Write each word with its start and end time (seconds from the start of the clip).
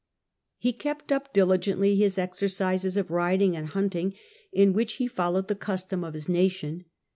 He 0.57 0.73
kept 0.73 1.11
up 1.11 1.31
diligently 1.31 1.95
his 1.95 2.17
exercises 2.17 2.97
of 2.97 3.11
riding 3.11 3.55
and 3.55 3.67
hunting, 3.67 4.15
in 4.51 4.73
which 4.73 4.93
he 4.93 5.05
followed 5.05 5.47
the 5.47 5.53
custom 5.53 6.03
of 6.03 6.15
his 6.15 6.27
nation. 6.27 6.85